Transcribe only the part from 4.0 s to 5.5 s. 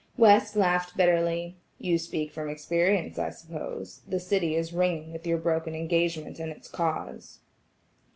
the city is ringing with your